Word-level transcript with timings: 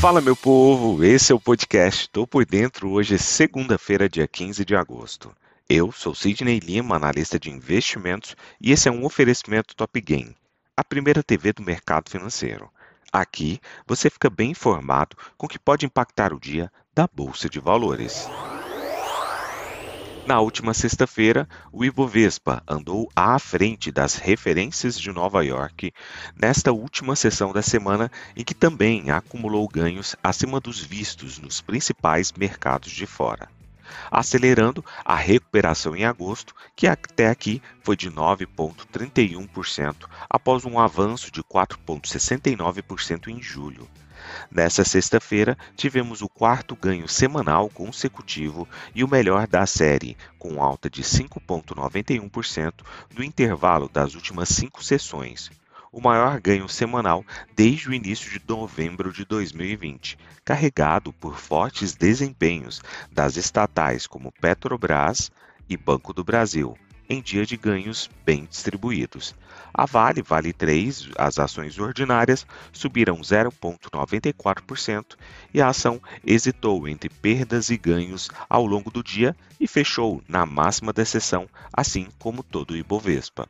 Fala, 0.00 0.20
meu 0.20 0.36
povo! 0.36 1.02
Esse 1.02 1.32
é 1.32 1.34
o 1.34 1.40
podcast 1.40 2.08
Tô 2.10 2.24
Por 2.24 2.46
Dentro. 2.46 2.88
Hoje 2.88 3.16
é 3.16 3.18
segunda-feira, 3.18 4.08
dia 4.08 4.28
15 4.28 4.64
de 4.64 4.76
agosto. 4.76 5.34
Eu 5.68 5.90
sou 5.90 6.14
Sidney 6.14 6.60
Lima, 6.60 6.94
analista 6.94 7.36
de 7.36 7.50
investimentos, 7.50 8.36
e 8.60 8.70
esse 8.70 8.88
é 8.88 8.92
um 8.92 9.04
oferecimento 9.04 9.74
Top 9.74 10.00
Game, 10.00 10.36
a 10.76 10.84
primeira 10.84 11.20
TV 11.20 11.52
do 11.52 11.64
mercado 11.64 12.10
financeiro. 12.10 12.70
Aqui 13.12 13.60
você 13.88 14.08
fica 14.08 14.30
bem 14.30 14.52
informado 14.52 15.16
com 15.36 15.46
o 15.46 15.48
que 15.48 15.58
pode 15.58 15.84
impactar 15.84 16.32
o 16.32 16.38
dia 16.38 16.70
da 16.94 17.08
Bolsa 17.12 17.48
de 17.48 17.58
Valores. 17.58 18.28
Na 20.28 20.40
última 20.42 20.74
sexta-feira, 20.74 21.48
o 21.72 21.86
Ibovespa 21.86 22.62
andou 22.68 23.10
à 23.16 23.38
frente 23.38 23.90
das 23.90 24.16
referências 24.16 25.00
de 25.00 25.10
Nova 25.10 25.42
York 25.42 25.90
nesta 26.36 26.70
última 26.70 27.16
sessão 27.16 27.50
da 27.50 27.62
semana 27.62 28.12
em 28.36 28.44
que 28.44 28.52
também 28.52 29.10
acumulou 29.10 29.66
ganhos 29.66 30.14
acima 30.22 30.60
dos 30.60 30.80
vistos 30.80 31.38
nos 31.38 31.62
principais 31.62 32.30
mercados 32.30 32.92
de 32.92 33.06
fora, 33.06 33.48
acelerando 34.10 34.84
a 35.02 35.14
recuperação 35.14 35.96
em 35.96 36.04
agosto, 36.04 36.54
que 36.76 36.86
até 36.86 37.30
aqui 37.30 37.62
foi 37.80 37.96
de 37.96 38.10
9,31%, 38.10 39.94
após 40.28 40.66
um 40.66 40.78
avanço 40.78 41.32
de 41.32 41.42
4,69% 41.42 43.28
em 43.28 43.40
julho. 43.40 43.88
Nessa 44.50 44.84
sexta-feira, 44.84 45.56
tivemos 45.76 46.22
o 46.22 46.28
quarto 46.28 46.74
ganho 46.74 47.08
semanal 47.08 47.68
consecutivo 47.68 48.68
e 48.94 49.04
o 49.04 49.08
melhor 49.08 49.46
da 49.46 49.66
série, 49.66 50.16
com 50.38 50.62
alta 50.62 50.88
de 50.88 51.02
5,91% 51.02 52.72
no 53.16 53.22
intervalo 53.22 53.88
das 53.88 54.14
últimas 54.14 54.48
cinco 54.48 54.82
sessões. 54.82 55.50
O 55.90 56.00
maior 56.00 56.40
ganho 56.40 56.68
semanal 56.68 57.24
desde 57.56 57.88
o 57.88 57.94
início 57.94 58.30
de 58.30 58.40
novembro 58.46 59.12
de 59.12 59.24
2020, 59.24 60.18
carregado 60.44 61.12
por 61.12 61.38
fortes 61.38 61.94
desempenhos 61.94 62.82
das 63.10 63.36
estatais 63.36 64.06
como 64.06 64.32
Petrobras 64.32 65.30
e 65.68 65.76
Banco 65.76 66.12
do 66.12 66.22
Brasil 66.22 66.76
em 67.08 67.22
dia 67.22 67.46
de 67.46 67.56
ganhos 67.56 68.10
bem 68.24 68.44
distribuídos. 68.44 69.34
A 69.72 69.86
Vale, 69.86 70.22
Vale 70.22 70.52
3, 70.52 71.10
as 71.16 71.38
ações 71.38 71.78
ordinárias 71.78 72.46
subiram 72.72 73.20
0,94% 73.20 75.16
e 75.54 75.62
a 75.62 75.68
ação 75.68 76.02
hesitou 76.26 76.88
entre 76.88 77.08
perdas 77.08 77.70
e 77.70 77.76
ganhos 77.76 78.28
ao 78.48 78.66
longo 78.66 78.90
do 78.90 79.02
dia 79.02 79.36
e 79.60 79.66
fechou 79.66 80.22
na 80.28 80.44
máxima 80.44 80.92
da 80.92 81.04
sessão, 81.04 81.48
assim 81.72 82.08
como 82.18 82.42
todo 82.42 82.72
o 82.72 82.76
Ibovespa. 82.76 83.48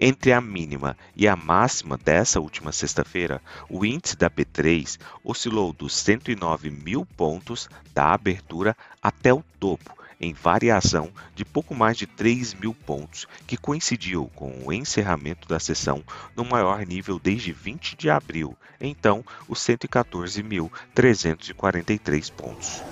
Entre 0.00 0.32
a 0.32 0.40
mínima 0.40 0.96
e 1.16 1.26
a 1.26 1.34
máxima 1.34 1.96
dessa 1.96 2.40
última 2.40 2.70
sexta-feira, 2.72 3.42
o 3.68 3.84
índice 3.84 4.16
da 4.16 4.30
B3 4.30 4.98
oscilou 5.24 5.72
dos 5.72 5.94
109 5.96 6.70
mil 6.70 7.04
pontos 7.04 7.68
da 7.92 8.12
abertura 8.12 8.76
até 9.02 9.32
o 9.32 9.42
topo, 9.58 9.97
em 10.20 10.32
variação 10.32 11.12
de 11.34 11.44
pouco 11.44 11.74
mais 11.74 11.96
de 11.96 12.06
3 12.06 12.54
mil 12.54 12.72
pontos, 12.74 13.26
que 13.46 13.56
coincidiu 13.56 14.30
com 14.34 14.52
o 14.64 14.72
encerramento 14.72 15.46
da 15.48 15.60
sessão 15.60 16.02
no 16.34 16.44
maior 16.44 16.84
nível 16.86 17.18
desde 17.18 17.52
20 17.52 17.96
de 17.96 18.10
abril, 18.10 18.56
então 18.80 19.24
os 19.48 19.60
114.343 19.60 22.32
pontos. 22.32 22.82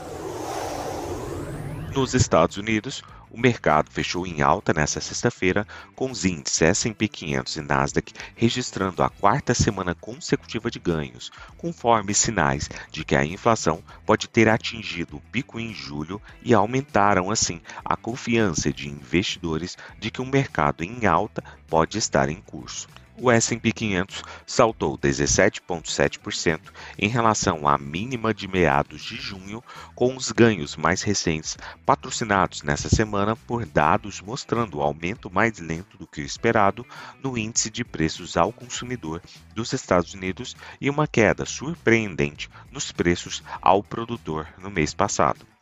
Nos 1.94 2.14
Estados 2.14 2.56
Unidos, 2.58 3.02
o 3.30 3.38
mercado 3.38 3.90
fechou 3.90 4.26
em 4.26 4.42
alta 4.42 4.72
nesta 4.72 5.00
sexta-feira, 5.00 5.66
com 5.94 6.10
os 6.10 6.24
índices 6.24 6.62
S&P 6.62 7.08
500 7.08 7.56
e 7.56 7.60
Nasdaq 7.60 8.12
registrando 8.34 9.02
a 9.02 9.08
quarta 9.08 9.54
semana 9.54 9.94
consecutiva 9.94 10.70
de 10.70 10.78
ganhos, 10.78 11.30
conforme 11.56 12.14
sinais 12.14 12.68
de 12.90 13.04
que 13.04 13.16
a 13.16 13.24
inflação 13.24 13.82
pode 14.04 14.28
ter 14.28 14.48
atingido 14.48 15.16
o 15.16 15.20
pico 15.32 15.58
em 15.58 15.74
julho 15.74 16.20
e 16.42 16.54
aumentaram 16.54 17.30
assim 17.30 17.60
a 17.84 17.96
confiança 17.96 18.72
de 18.72 18.88
investidores 18.88 19.76
de 19.98 20.10
que 20.10 20.22
o 20.22 20.26
mercado 20.26 20.82
em 20.82 21.06
alta 21.06 21.42
pode 21.68 21.98
estar 21.98 22.28
em 22.28 22.40
curso 22.40 22.88
o 23.20 23.30
S&P 23.30 23.72
500 23.72 24.22
saltou 24.46 24.98
17,7% 24.98 26.60
em 26.98 27.08
relação 27.08 27.66
à 27.66 27.78
mínima 27.78 28.34
de 28.34 28.46
meados 28.46 29.02
de 29.02 29.16
junho, 29.16 29.62
com 29.94 30.14
os 30.14 30.30
ganhos 30.30 30.76
mais 30.76 31.02
recentes 31.02 31.56
patrocinados 31.84 32.62
nessa 32.62 32.88
semana 32.88 33.34
por 33.34 33.64
dados 33.64 34.20
mostrando 34.20 34.78
o 34.78 34.82
aumento 34.82 35.30
mais 35.30 35.58
lento 35.58 35.96
do 35.96 36.06
que 36.06 36.20
o 36.20 36.24
esperado 36.24 36.86
no 37.22 37.36
índice 37.36 37.70
de 37.70 37.84
preços 37.84 38.36
ao 38.36 38.52
consumidor 38.52 39.22
dos 39.54 39.72
Estados 39.72 40.14
Unidos 40.14 40.56
e 40.80 40.90
uma 40.90 41.06
queda 41.06 41.46
surpreendente 41.46 42.50
nos 42.70 42.92
preços 42.92 43.42
ao 43.60 43.82
produtor 43.82 44.46
no 44.58 44.70
mês 44.70 44.92
passado. 44.92 45.55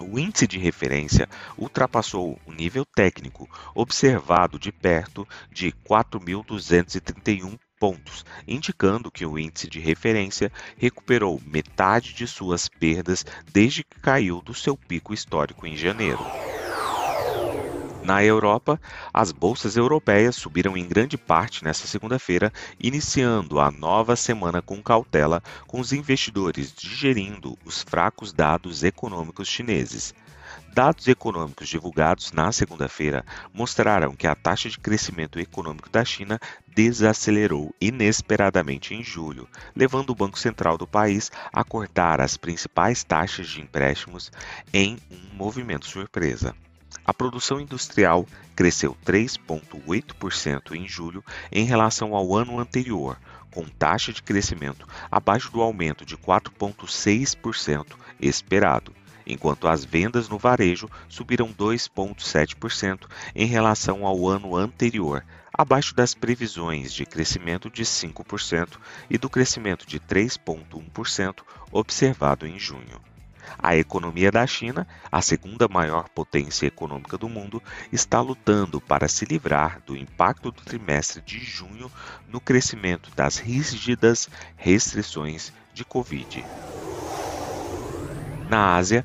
O 0.00 0.16
índice 0.16 0.46
de 0.46 0.58
referência 0.58 1.28
ultrapassou 1.56 2.40
o 2.46 2.52
nível 2.52 2.86
técnico 2.94 3.48
observado 3.74 4.56
de 4.56 4.70
perto 4.70 5.26
de 5.50 5.72
4.231 5.72 7.58
pontos, 7.80 8.24
indicando 8.46 9.10
que 9.10 9.26
o 9.26 9.36
índice 9.36 9.68
de 9.68 9.80
referência 9.80 10.52
recuperou 10.76 11.40
metade 11.44 12.14
de 12.14 12.28
suas 12.28 12.68
perdas 12.68 13.24
desde 13.52 13.82
que 13.82 14.00
caiu 14.00 14.40
do 14.40 14.54
seu 14.54 14.76
pico 14.76 15.12
histórico 15.12 15.66
em 15.66 15.76
janeiro. 15.76 16.32
Na 18.08 18.24
Europa, 18.24 18.80
as 19.12 19.32
bolsas 19.32 19.76
europeias 19.76 20.34
subiram 20.34 20.78
em 20.78 20.88
grande 20.88 21.18
parte 21.18 21.62
nesta 21.62 21.86
segunda-feira, 21.86 22.50
iniciando 22.80 23.60
a 23.60 23.70
nova 23.70 24.16
semana 24.16 24.62
com 24.62 24.82
cautela, 24.82 25.42
com 25.66 25.78
os 25.78 25.92
investidores 25.92 26.72
digerindo 26.74 27.54
os 27.66 27.82
fracos 27.82 28.32
dados 28.32 28.82
econômicos 28.82 29.46
chineses. 29.46 30.14
Dados 30.72 31.06
econômicos 31.06 31.68
divulgados 31.68 32.32
na 32.32 32.50
segunda-feira 32.50 33.26
mostraram 33.52 34.16
que 34.16 34.26
a 34.26 34.34
taxa 34.34 34.70
de 34.70 34.78
crescimento 34.78 35.38
econômico 35.38 35.90
da 35.90 36.02
China 36.02 36.40
desacelerou 36.66 37.74
inesperadamente 37.78 38.94
em 38.94 39.04
julho, 39.04 39.46
levando 39.76 40.08
o 40.08 40.14
Banco 40.14 40.38
Central 40.38 40.78
do 40.78 40.86
país 40.86 41.30
a 41.52 41.62
cortar 41.62 42.22
as 42.22 42.38
principais 42.38 43.04
taxas 43.04 43.48
de 43.48 43.60
empréstimos 43.60 44.32
em 44.72 44.96
um 45.10 45.36
movimento 45.36 45.84
surpresa. 45.84 46.54
A 47.04 47.14
produção 47.14 47.60
industrial 47.60 48.26
cresceu 48.54 48.96
3,8% 49.04 50.74
em 50.74 50.86
julho 50.86 51.24
em 51.50 51.64
relação 51.64 52.14
ao 52.14 52.34
ano 52.34 52.58
anterior, 52.58 53.18
com 53.50 53.64
taxa 53.64 54.12
de 54.12 54.22
crescimento 54.22 54.86
abaixo 55.10 55.50
do 55.50 55.60
aumento 55.60 56.04
de 56.04 56.16
4,6% 56.16 57.96
esperado, 58.20 58.92
enquanto 59.26 59.68
as 59.68 59.84
vendas 59.84 60.28
no 60.28 60.38
varejo 60.38 60.88
subiram 61.08 61.52
2,7% 61.52 63.06
em 63.34 63.46
relação 63.46 64.06
ao 64.06 64.28
ano 64.28 64.56
anterior, 64.56 65.24
abaixo 65.52 65.94
das 65.94 66.14
previsões 66.14 66.92
de 66.92 67.04
crescimento 67.04 67.68
de 67.68 67.84
5% 67.84 68.78
e 69.10 69.18
do 69.18 69.28
crescimento 69.28 69.86
de 69.86 69.98
3,1% 69.98 71.42
observado 71.72 72.46
em 72.46 72.58
junho. 72.58 73.00
A 73.58 73.76
economia 73.76 74.30
da 74.30 74.46
China, 74.46 74.86
a 75.10 75.22
segunda 75.22 75.68
maior 75.68 76.08
potência 76.08 76.66
econômica 76.66 77.16
do 77.16 77.28
mundo, 77.28 77.62
está 77.92 78.20
lutando 78.20 78.80
para 78.80 79.08
se 79.08 79.24
livrar 79.24 79.80
do 79.86 79.96
impacto 79.96 80.50
do 80.50 80.62
trimestre 80.62 81.22
de 81.22 81.38
junho 81.38 81.90
no 82.28 82.40
crescimento 82.40 83.10
das 83.14 83.36
rígidas 83.36 84.28
restrições 84.56 85.52
de 85.72 85.84
Covid. 85.84 86.44
Na 88.48 88.76
Ásia, 88.76 89.04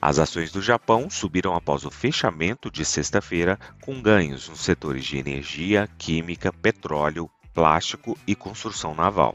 as 0.00 0.18
ações 0.18 0.52
do 0.52 0.60
Japão 0.60 1.08
subiram 1.08 1.54
após 1.54 1.84
o 1.84 1.90
fechamento 1.90 2.70
de 2.70 2.84
sexta-feira, 2.84 3.58
com 3.80 4.02
ganhos 4.02 4.48
nos 4.48 4.60
setores 4.60 5.04
de 5.04 5.16
energia, 5.16 5.88
química, 5.96 6.52
petróleo, 6.52 7.30
plástico 7.54 8.18
e 8.26 8.34
construção 8.34 8.94
naval. 8.94 9.34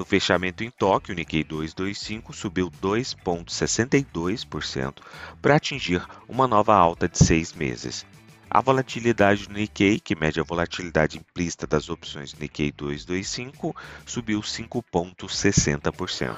No 0.00 0.06
fechamento 0.06 0.64
em 0.64 0.70
Tóquio, 0.70 1.12
o 1.12 1.14
Nikkei 1.14 1.44
225 1.44 2.32
subiu 2.32 2.70
2,62% 2.82 4.94
para 5.42 5.56
atingir 5.56 6.02
uma 6.26 6.48
nova 6.48 6.74
alta 6.74 7.06
de 7.06 7.18
seis 7.18 7.52
meses. 7.52 8.06
A 8.48 8.62
volatilidade 8.62 9.46
do 9.46 9.52
Nikkei, 9.52 10.00
que 10.00 10.16
mede 10.16 10.40
a 10.40 10.42
volatilidade 10.42 11.18
implícita 11.18 11.66
das 11.66 11.90
opções 11.90 12.32
Nikkei 12.32 12.72
225, 12.72 13.76
subiu 14.06 14.40
5,60%. 14.40 16.34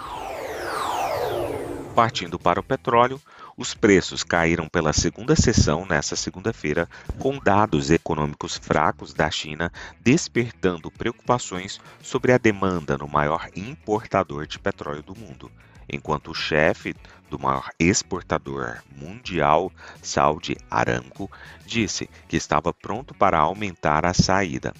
Partindo 1.94 2.41
para 2.41 2.59
o 2.59 2.64
petróleo, 2.64 3.23
os 3.56 3.75
preços 3.75 4.22
caíram 4.22 4.69
pela 4.69 4.93
segunda 4.93 5.37
sessão 5.37 5.87
nesta 5.87 6.16
segunda-feira, 6.16 6.88
com 7.19 7.38
dados 7.38 7.90
econômicos 7.90 8.56
fracos 8.56 9.12
da 9.12 9.31
China 9.31 9.70
despertando 10.00 10.90
preocupações 10.90 11.81
sobre 12.00 12.32
a 12.32 12.38
demanda 12.38 12.96
no 12.96 13.08
maior 13.08 13.49
importador 13.54 14.46
de 14.46 14.58
petróleo 14.58 15.02
do 15.02 15.14
mundo, 15.14 15.50
enquanto 15.88 16.31
o 16.31 16.34
chefe 16.34 16.94
do 17.31 17.38
maior 17.38 17.70
exportador 17.78 18.82
mundial, 18.96 19.72
Saudi 20.02 20.56
Aramco, 20.70 21.31
disse 21.66 22.08
que 22.28 22.37
estava 22.37 22.72
pronto 22.72 23.14
para 23.14 23.38
aumentar 23.38 24.04
a 24.04 24.12
saída. 24.12 24.72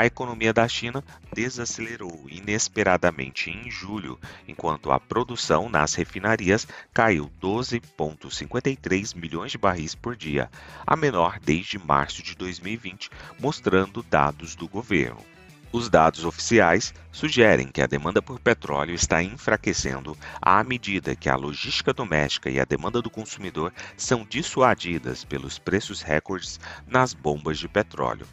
A 0.00 0.06
economia 0.06 0.50
da 0.50 0.66
China 0.66 1.04
desacelerou 1.30 2.24
inesperadamente 2.26 3.50
em 3.50 3.70
julho, 3.70 4.18
enquanto 4.48 4.90
a 4.90 4.98
produção 4.98 5.68
nas 5.68 5.94
refinarias 5.94 6.66
caiu 6.90 7.30
12,53 7.38 9.14
milhões 9.14 9.52
de 9.52 9.58
barris 9.58 9.94
por 9.94 10.16
dia, 10.16 10.50
a 10.86 10.96
menor 10.96 11.38
desde 11.38 11.78
março 11.78 12.22
de 12.22 12.34
2020, 12.34 13.10
mostrando 13.38 14.02
dados 14.02 14.54
do 14.54 14.66
governo. 14.66 15.18
Os 15.70 15.90
dados 15.90 16.24
oficiais 16.24 16.94
sugerem 17.12 17.68
que 17.68 17.82
a 17.82 17.86
demanda 17.86 18.22
por 18.22 18.40
petróleo 18.40 18.94
está 18.94 19.22
enfraquecendo 19.22 20.16
à 20.40 20.64
medida 20.64 21.14
que 21.14 21.28
a 21.28 21.36
logística 21.36 21.92
doméstica 21.92 22.48
e 22.48 22.58
a 22.58 22.64
demanda 22.64 23.02
do 23.02 23.10
consumidor 23.10 23.70
são 23.98 24.24
dissuadidas 24.24 25.26
pelos 25.26 25.58
preços 25.58 26.00
recordes 26.00 26.58
nas 26.86 27.12
bombas 27.12 27.58
de 27.58 27.68
petróleo. 27.68 28.26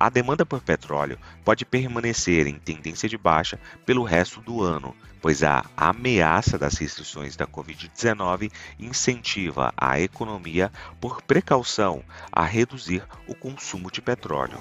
A 0.00 0.08
demanda 0.08 0.46
por 0.46 0.62
petróleo 0.62 1.18
pode 1.44 1.66
permanecer 1.66 2.46
em 2.46 2.54
tendência 2.54 3.06
de 3.06 3.18
baixa 3.18 3.60
pelo 3.84 4.02
resto 4.02 4.40
do 4.40 4.62
ano, 4.62 4.96
pois 5.20 5.42
a 5.42 5.62
ameaça 5.76 6.58
das 6.58 6.78
restrições 6.78 7.36
da 7.36 7.46
Covid-19 7.46 8.50
incentiva 8.78 9.74
a 9.76 10.00
economia, 10.00 10.72
por 10.98 11.20
precaução, 11.20 12.02
a 12.32 12.42
reduzir 12.42 13.04
o 13.26 13.34
consumo 13.34 13.90
de 13.90 14.00
petróleo. 14.00 14.58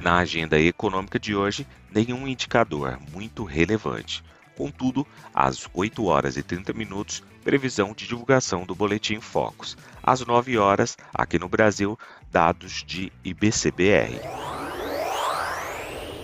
Na 0.00 0.20
agenda 0.20 0.58
econômica 0.58 1.18
de 1.18 1.36
hoje, 1.36 1.66
nenhum 1.90 2.26
indicador 2.26 2.98
muito 3.12 3.44
relevante. 3.44 4.24
Contudo, 4.56 5.06
às 5.34 5.68
8 5.74 6.02
horas 6.06 6.38
e 6.38 6.42
30 6.42 6.72
minutos, 6.72 7.22
previsão 7.44 7.92
de 7.92 8.08
divulgação 8.08 8.64
do 8.64 8.74
Boletim 8.74 9.20
Focus. 9.20 9.76
Às 10.02 10.20
9 10.22 10.56
horas, 10.56 10.96
aqui 11.12 11.38
no 11.38 11.48
Brasil, 11.48 11.98
dados 12.32 12.82
de 12.82 13.12
IBCBR. 13.22 14.18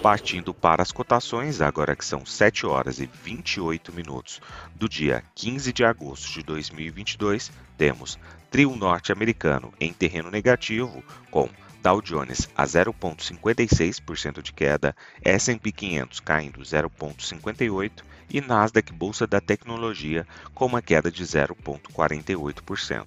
Partindo 0.03 0.55
para 0.55 0.83
as 0.83 0.91
cotações, 0.91 1.61
agora 1.61 1.95
que 1.95 2.05
são 2.05 2.25
7 2.25 2.67
horas 2.67 2.99
e 3.01 3.07
28 3.23 3.93
minutos 3.93 4.41
do 4.75 4.89
dia 4.89 5.23
15 5.35 5.75
de 5.75 5.85
agosto 5.85 6.33
de 6.33 6.43
2022, 6.43 7.53
temos 7.77 8.19
trio 8.51 8.75
norte-americano 8.75 9.75
em 9.79 9.93
terreno 9.93 10.31
negativo 10.31 11.05
com 11.31 11.51
Dow 11.83 12.01
Jones 12.01 12.49
a 12.57 12.65
0,56% 12.65 14.41
de 14.41 14.53
queda, 14.55 14.97
S&P 15.23 15.71
500 15.71 16.21
caindo 16.21 16.61
0,58% 16.61 18.10
e 18.31 18.41
Nasdaq 18.41 18.93
Bolsa 18.93 19.27
da 19.27 19.41
Tecnologia 19.41 20.25
com 20.55 20.67
uma 20.67 20.81
queda 20.81 21.11
de 21.11 21.25
0,48%. 21.25 23.07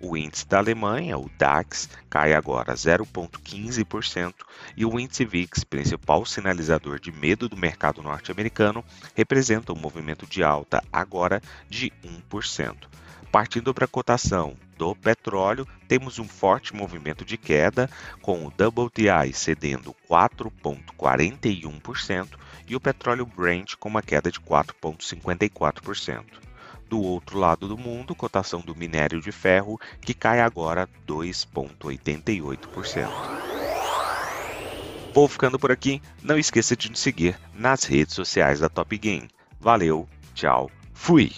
O 0.00 0.16
índice 0.16 0.46
da 0.46 0.58
Alemanha, 0.58 1.16
o 1.16 1.30
DAX, 1.38 1.88
cai 2.10 2.34
agora 2.34 2.74
0,15% 2.74 4.34
e 4.76 4.84
o 4.84 4.98
índice 4.98 5.24
VIX, 5.24 5.62
principal 5.64 6.26
sinalizador 6.26 6.98
de 6.98 7.12
medo 7.12 7.48
do 7.48 7.56
mercado 7.56 8.02
norte-americano, 8.02 8.84
representa 9.14 9.72
um 9.72 9.78
movimento 9.78 10.26
de 10.26 10.42
alta 10.42 10.82
agora 10.92 11.40
de 11.70 11.92
1%. 12.30 12.74
Partindo 13.30 13.72
para 13.72 13.86
a 13.86 13.88
cotação 13.88 14.56
do 14.76 14.94
petróleo, 14.94 15.66
temos 15.88 16.18
um 16.18 16.28
forte 16.28 16.74
movimento 16.74 17.24
de 17.24 17.36
queda, 17.36 17.88
com 18.20 18.44
o 18.44 18.48
WTI 18.48 19.32
cedendo 19.32 19.94
4,41% 20.08 22.43
e 22.66 22.76
o 22.76 22.80
petróleo 22.80 23.26
Brent 23.26 23.74
com 23.76 23.88
uma 23.88 24.02
queda 24.02 24.30
de 24.30 24.40
4,54%. 24.40 26.24
Do 26.88 27.00
outro 27.00 27.38
lado 27.38 27.66
do 27.66 27.78
mundo, 27.78 28.14
cotação 28.14 28.60
do 28.60 28.74
minério 28.74 29.20
de 29.20 29.32
ferro, 29.32 29.80
que 30.00 30.14
cai 30.14 30.40
agora 30.40 30.88
2,88%. 31.06 33.08
Vou 35.14 35.28
ficando 35.28 35.58
por 35.58 35.70
aqui. 35.70 36.02
Não 36.22 36.38
esqueça 36.38 36.76
de 36.76 36.90
nos 36.90 36.98
seguir 36.98 37.38
nas 37.54 37.84
redes 37.84 38.14
sociais 38.14 38.60
da 38.60 38.68
Top 38.68 38.96
Game. 38.98 39.28
Valeu, 39.60 40.08
tchau, 40.34 40.70
fui! 40.92 41.32